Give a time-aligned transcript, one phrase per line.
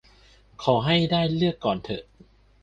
[0.63, 2.03] ขอให้ได้เลือกก่อนเถอะ